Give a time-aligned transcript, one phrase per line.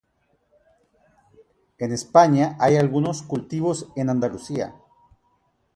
[1.77, 4.73] En España hay algunos cultivos en Andalucía.